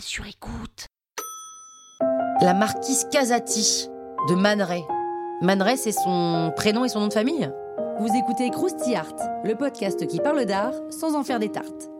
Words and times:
Sur 0.00 0.26
écoute. 0.26 0.86
La 2.40 2.54
marquise 2.54 3.06
Casati 3.10 3.88
de 4.28 4.34
Man 4.34 4.62
Ray. 4.62 4.84
Man 5.42 5.60
Ray, 5.60 5.76
c'est 5.76 5.92
son 5.92 6.52
prénom 6.54 6.84
et 6.84 6.88
son 6.88 7.00
nom 7.00 7.08
de 7.08 7.12
famille? 7.12 7.50
Vous 7.98 8.08
écoutez 8.16 8.50
Krusty 8.50 8.94
Art, 8.94 9.16
le 9.44 9.54
podcast 9.54 10.06
qui 10.06 10.20
parle 10.20 10.44
d'art 10.44 10.72
sans 10.90 11.16
en 11.16 11.24
faire 11.24 11.40
des 11.40 11.50
tartes. 11.50 11.90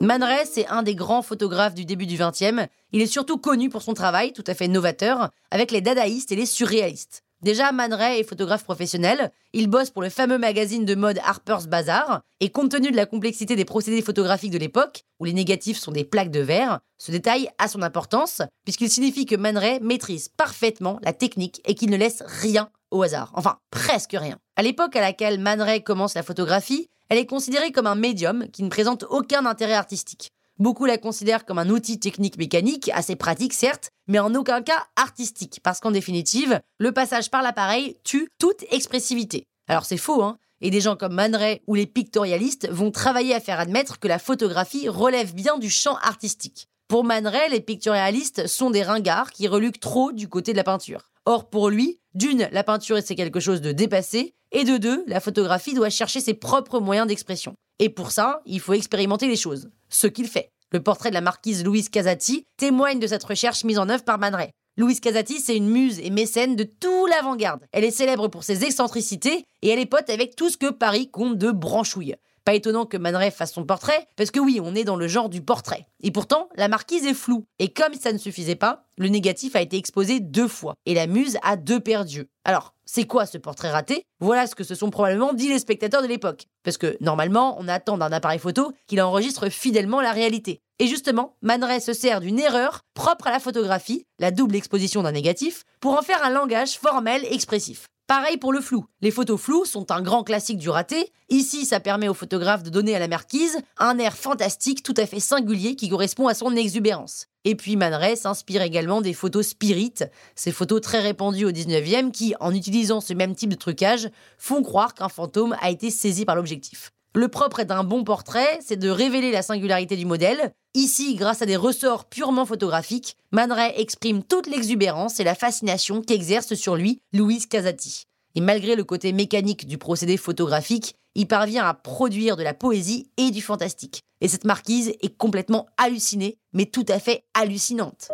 Man 0.00 0.22
Ray, 0.22 0.44
c'est 0.44 0.66
un 0.68 0.82
des 0.82 0.94
grands 0.94 1.22
photographes 1.22 1.74
du 1.74 1.84
début 1.84 2.06
du 2.06 2.18
XXe. 2.18 2.68
Il 2.92 3.00
est 3.00 3.06
surtout 3.06 3.38
connu 3.38 3.70
pour 3.70 3.82
son 3.82 3.94
travail, 3.94 4.32
tout 4.32 4.44
à 4.46 4.54
fait 4.54 4.68
novateur, 4.68 5.30
avec 5.50 5.70
les 5.70 5.80
dadaïstes 5.80 6.30
et 6.30 6.36
les 6.36 6.46
surréalistes. 6.46 7.22
Déjà, 7.40 7.70
Man 7.70 7.94
Ray 7.94 8.18
est 8.18 8.28
photographe 8.28 8.64
professionnel. 8.64 9.30
Il 9.52 9.68
bosse 9.68 9.90
pour 9.90 10.02
le 10.02 10.08
fameux 10.08 10.38
magazine 10.38 10.84
de 10.84 10.94
mode 10.96 11.20
Harper's 11.24 11.68
Bazaar. 11.68 12.22
Et 12.40 12.50
compte 12.50 12.72
tenu 12.72 12.90
de 12.90 12.96
la 12.96 13.06
complexité 13.06 13.54
des 13.54 13.64
procédés 13.64 14.02
photographiques 14.02 14.50
de 14.50 14.58
l'époque, 14.58 15.04
où 15.20 15.24
les 15.24 15.32
négatifs 15.32 15.78
sont 15.78 15.92
des 15.92 16.04
plaques 16.04 16.30
de 16.32 16.40
verre, 16.40 16.80
ce 16.98 17.12
détail 17.12 17.48
a 17.58 17.68
son 17.68 17.82
importance, 17.82 18.42
puisqu'il 18.64 18.90
signifie 18.90 19.24
que 19.24 19.36
Man 19.36 19.56
Ray 19.56 19.78
maîtrise 19.80 20.28
parfaitement 20.28 20.98
la 21.02 21.12
technique 21.12 21.60
et 21.64 21.74
qu'il 21.74 21.90
ne 21.90 21.96
laisse 21.96 22.22
rien 22.26 22.70
au 22.90 23.02
hasard. 23.02 23.30
Enfin, 23.34 23.58
presque 23.70 24.16
rien. 24.18 24.38
À 24.56 24.62
l'époque 24.62 24.96
à 24.96 25.00
laquelle 25.00 25.38
Man 25.38 25.62
Ray 25.62 25.82
commence 25.82 26.14
la 26.14 26.24
photographie, 26.24 26.88
elle 27.08 27.18
est 27.18 27.26
considérée 27.26 27.72
comme 27.72 27.86
un 27.86 27.94
médium 27.94 28.48
qui 28.52 28.62
ne 28.62 28.68
présente 28.68 29.04
aucun 29.08 29.46
intérêt 29.46 29.74
artistique. 29.74 30.32
Beaucoup 30.58 30.86
la 30.86 30.98
considèrent 30.98 31.44
comme 31.44 31.58
un 31.58 31.70
outil 31.70 32.00
technique 32.00 32.36
mécanique, 32.36 32.90
assez 32.92 33.14
pratique 33.14 33.52
certes, 33.52 33.90
mais 34.08 34.18
en 34.18 34.34
aucun 34.34 34.60
cas 34.60 34.86
artistique, 34.96 35.60
parce 35.62 35.78
qu'en 35.78 35.92
définitive, 35.92 36.60
le 36.78 36.92
passage 36.92 37.30
par 37.30 37.42
l'appareil 37.42 37.96
tue 38.02 38.28
toute 38.38 38.64
expressivité. 38.72 39.44
Alors 39.68 39.84
c'est 39.84 39.96
faux, 39.96 40.22
hein 40.22 40.36
et 40.60 40.70
des 40.70 40.80
gens 40.80 40.96
comme 40.96 41.14
Man 41.14 41.38
ou 41.66 41.74
les 41.74 41.86
pictorialistes 41.86 42.68
vont 42.70 42.90
travailler 42.90 43.34
à 43.34 43.40
faire 43.40 43.60
admettre 43.60 43.98
que 43.98 44.08
la 44.08 44.18
photographie 44.18 44.88
relève 44.88 45.34
bien 45.34 45.58
du 45.58 45.70
champ 45.70 45.96
artistique. 45.96 46.66
Pour 46.88 47.04
Man 47.04 47.30
les 47.50 47.60
pictorialistes 47.60 48.46
sont 48.46 48.70
des 48.70 48.82
ringards 48.82 49.30
qui 49.30 49.46
reluquent 49.46 49.80
trop 49.80 50.12
du 50.12 50.28
côté 50.28 50.52
de 50.52 50.56
la 50.56 50.64
peinture. 50.64 51.10
Or, 51.26 51.50
pour 51.50 51.68
lui, 51.68 52.00
d'une, 52.14 52.48
la 52.50 52.64
peinture 52.64 52.98
c'est 53.04 53.14
quelque 53.14 53.40
chose 53.40 53.60
de 53.60 53.72
dépassé, 53.72 54.34
et 54.50 54.64
de 54.64 54.78
deux, 54.78 55.04
la 55.06 55.20
photographie 55.20 55.74
doit 55.74 55.90
chercher 55.90 56.20
ses 56.20 56.34
propres 56.34 56.80
moyens 56.80 57.06
d'expression. 57.06 57.54
Et 57.78 57.88
pour 57.88 58.10
ça, 58.10 58.42
il 58.46 58.60
faut 58.60 58.72
expérimenter 58.72 59.28
les 59.28 59.36
choses. 59.36 59.70
Ce 59.88 60.06
qu'il 60.06 60.28
fait. 60.28 60.50
Le 60.70 60.82
portrait 60.82 61.10
de 61.10 61.14
la 61.14 61.20
marquise 61.20 61.64
Louise 61.64 61.88
Casati 61.88 62.44
témoigne 62.56 62.98
de 62.98 63.06
cette 63.06 63.24
recherche 63.24 63.64
mise 63.64 63.78
en 63.78 63.88
œuvre 63.88 64.04
par 64.04 64.18
Man. 64.18 64.36
Louise 64.76 65.00
Casati, 65.00 65.40
c'est 65.40 65.56
une 65.56 65.70
muse 65.70 65.98
et 65.98 66.10
mécène 66.10 66.54
de 66.54 66.64
tout 66.64 67.06
l'avant-garde. 67.06 67.66
Elle 67.72 67.84
est 67.84 67.90
célèbre 67.90 68.28
pour 68.28 68.44
ses 68.44 68.64
excentricités 68.64 69.44
et 69.62 69.68
elle 69.68 69.78
est 69.78 69.86
pote 69.86 70.10
avec 70.10 70.36
tout 70.36 70.50
ce 70.50 70.56
que 70.56 70.70
Paris 70.70 71.10
compte 71.10 71.38
de 71.38 71.50
branchouille. 71.50 72.14
Pas 72.44 72.54
étonnant 72.54 72.86
que 72.86 72.96
Man 72.96 73.30
fasse 73.30 73.52
son 73.52 73.64
portrait, 73.64 74.06
parce 74.16 74.30
que 74.30 74.40
oui, 74.40 74.60
on 74.62 74.74
est 74.74 74.84
dans 74.84 74.96
le 74.96 75.08
genre 75.08 75.28
du 75.28 75.42
portrait. 75.42 75.86
Et 76.00 76.10
pourtant, 76.10 76.48
la 76.56 76.68
marquise 76.68 77.06
est 77.06 77.14
floue. 77.14 77.44
Et 77.58 77.72
comme 77.72 77.94
ça 77.94 78.12
ne 78.12 78.18
suffisait 78.18 78.54
pas, 78.54 78.84
le 78.98 79.08
négatif 79.08 79.56
a 79.56 79.62
été 79.62 79.76
exposé 79.76 80.20
deux 80.20 80.48
fois. 80.48 80.74
Et 80.86 80.94
la 80.94 81.06
muse 81.06 81.38
a 81.42 81.56
deux 81.56 81.80
paires 81.80 82.04
d'yeux. 82.04 82.28
Alors, 82.44 82.74
c'est 82.84 83.06
quoi 83.06 83.26
ce 83.26 83.38
portrait 83.38 83.70
raté? 83.70 84.04
Voilà 84.20 84.46
ce 84.46 84.54
que 84.54 84.64
se 84.64 84.74
sont 84.74 84.90
probablement 84.90 85.32
dit 85.32 85.48
les 85.48 85.58
spectateurs 85.58 86.02
de 86.02 86.06
l'époque. 86.06 86.46
Parce 86.64 86.78
que 86.78 86.96
normalement, 87.00 87.56
on 87.60 87.68
attend 87.68 87.98
d'un 87.98 88.12
appareil 88.12 88.38
photo 88.38 88.72
qu'il 88.86 89.00
enregistre 89.00 89.48
fidèlement 89.48 90.00
la 90.00 90.12
réalité. 90.12 90.60
Et 90.78 90.86
justement, 90.86 91.36
Man 91.42 91.64
Ray 91.64 91.80
se 91.80 91.92
sert 91.92 92.20
d'une 92.20 92.38
erreur 92.38 92.82
propre 92.94 93.26
à 93.26 93.32
la 93.32 93.40
photographie, 93.40 94.04
la 94.18 94.30
double 94.30 94.56
exposition 94.56 95.02
d'un 95.02 95.12
négatif, 95.12 95.64
pour 95.80 95.98
en 95.98 96.02
faire 96.02 96.24
un 96.24 96.30
langage 96.30 96.78
formel 96.78 97.26
expressif. 97.30 97.88
Pareil 98.06 98.38
pour 98.38 98.54
le 98.54 98.62
flou. 98.62 98.86
Les 99.02 99.10
photos 99.10 99.38
floues 99.38 99.66
sont 99.66 99.92
un 99.92 100.00
grand 100.00 100.24
classique 100.24 100.56
du 100.56 100.70
raté. 100.70 101.12
Ici, 101.28 101.66
ça 101.66 101.78
permet 101.78 102.08
au 102.08 102.14
photographe 102.14 102.62
de 102.62 102.70
donner 102.70 102.96
à 102.96 102.98
la 102.98 103.06
marquise 103.06 103.58
un 103.76 103.98
air 103.98 104.16
fantastique 104.16 104.82
tout 104.82 104.94
à 104.96 105.04
fait 105.04 105.20
singulier 105.20 105.76
qui 105.76 105.90
correspond 105.90 106.26
à 106.26 106.32
son 106.32 106.56
exubérance. 106.56 107.26
Et 107.48 107.54
puis 107.54 107.76
Man 107.76 107.98
s'inspire 108.14 108.60
également 108.60 109.00
des 109.00 109.14
photos 109.14 109.48
spirites, 109.48 110.04
ces 110.34 110.52
photos 110.52 110.82
très 110.82 111.00
répandues 111.00 111.46
au 111.46 111.50
19e 111.50 112.10
qui, 112.10 112.34
en 112.40 112.54
utilisant 112.54 113.00
ce 113.00 113.14
même 113.14 113.34
type 113.34 113.48
de 113.48 113.54
trucage, 113.54 114.10
font 114.36 114.62
croire 114.62 114.92
qu'un 114.92 115.08
fantôme 115.08 115.56
a 115.62 115.70
été 115.70 115.90
saisi 115.90 116.26
par 116.26 116.36
l'objectif. 116.36 116.92
Le 117.14 117.28
propre 117.28 117.62
d'un 117.62 117.84
bon 117.84 118.04
portrait, 118.04 118.58
c'est 118.62 118.76
de 118.76 118.90
révéler 118.90 119.30
la 119.30 119.40
singularité 119.40 119.96
du 119.96 120.04
modèle. 120.04 120.52
Ici, 120.74 121.14
grâce 121.14 121.40
à 121.40 121.46
des 121.46 121.56
ressorts 121.56 122.04
purement 122.04 122.44
photographiques, 122.44 123.16
Man 123.32 123.50
exprime 123.74 124.22
toute 124.22 124.46
l'exubérance 124.46 125.18
et 125.18 125.24
la 125.24 125.34
fascination 125.34 126.02
qu'exerce 126.02 126.52
sur 126.52 126.76
lui 126.76 127.00
Louise 127.14 127.46
Casati. 127.46 128.02
Et 128.34 128.42
malgré 128.42 128.76
le 128.76 128.84
côté 128.84 129.14
mécanique 129.14 129.66
du 129.66 129.78
procédé 129.78 130.18
photographique, 130.18 130.96
il 131.18 131.26
parvient 131.26 131.66
à 131.66 131.74
produire 131.74 132.36
de 132.36 132.44
la 132.44 132.54
poésie 132.54 133.10
et 133.16 133.32
du 133.32 133.42
fantastique. 133.42 134.02
Et 134.20 134.28
cette 134.28 134.44
marquise 134.44 134.92
est 135.02 135.16
complètement 135.16 135.66
hallucinée, 135.76 136.38
mais 136.52 136.66
tout 136.66 136.86
à 136.88 137.00
fait 137.00 137.24
hallucinante. 137.34 138.12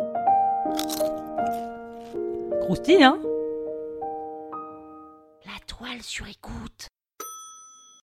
Croustille, 2.61 3.03
hein? 3.03 3.19
La 5.45 5.59
toile 5.67 6.01
sur 6.01 6.27
écoute. 6.27 6.87